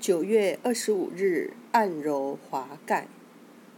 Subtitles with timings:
[0.00, 3.08] 九月二十五日，按揉华盖。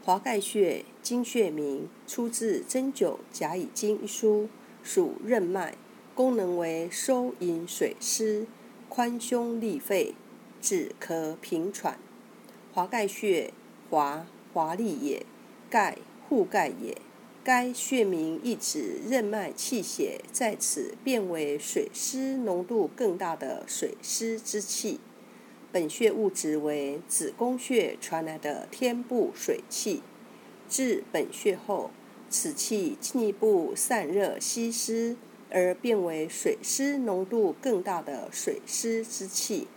[0.04, 4.50] 华盖穴，经穴名，出自《针灸甲乙经》一书，
[4.82, 5.78] 属任脉，
[6.14, 8.46] 功能为收引水湿，
[8.90, 10.14] 宽胸利肺，
[10.60, 11.98] 止咳平喘。
[12.74, 13.54] 华盖穴，
[13.88, 15.24] 华华丽也，
[15.70, 15.96] 盖
[16.28, 16.98] 护盖也。
[17.42, 25.00] 该穴名意指任脉气血在此变为水湿浓度更大的水湿之气。
[25.72, 30.02] 本穴物质为子宫穴传来的天部水气，
[30.68, 31.90] 至本穴后，
[32.28, 35.16] 此气进一步散热吸湿，
[35.48, 39.68] 而变为水湿浓度更大的水湿之气。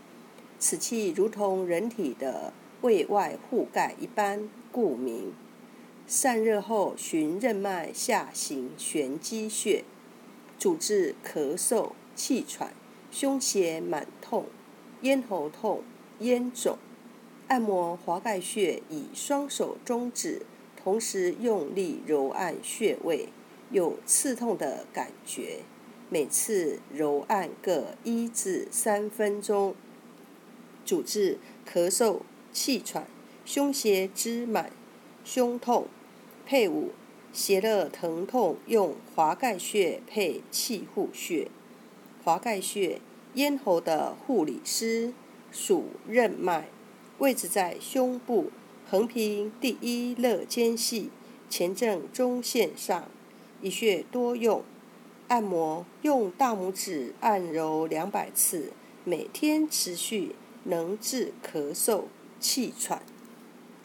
[0.58, 5.34] 此气如同人体的胃外护盖一般，故名。
[6.08, 9.84] 散热后，循任脉下行玄机穴，
[10.58, 12.74] 主治咳嗽、气喘、
[13.12, 14.46] 胸胁满痛。
[15.04, 15.84] 咽喉痛、
[16.20, 16.78] 咽肿，
[17.50, 20.46] 按摩华盖穴，以双手中指
[20.82, 23.28] 同时用力揉按穴位，
[23.70, 25.60] 有刺痛的感觉。
[26.10, 29.76] 每次揉按各一至三分钟。
[30.86, 31.38] 主治
[31.70, 32.22] 咳嗽、
[32.54, 33.06] 气喘、
[33.44, 34.72] 胸胁之满、
[35.26, 35.88] 胸痛。
[36.46, 36.92] 配伍
[37.34, 41.50] 胁热疼痛，用华盖穴配气户穴。
[42.24, 43.02] 华盖穴。
[43.36, 45.12] 咽喉的护理师
[45.52, 46.68] 属任脉，
[47.18, 48.52] 位置在胸部
[48.90, 51.10] 横平第一肋间隙
[51.50, 53.10] 前正中线上，
[53.62, 54.64] 以穴多用。
[55.30, 58.72] 按摩用大拇指按揉两百次，
[59.04, 62.04] 每天持续，能治咳嗽、
[62.40, 63.02] 气喘。